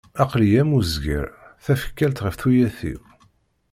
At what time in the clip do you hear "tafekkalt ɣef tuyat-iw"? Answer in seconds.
1.63-3.01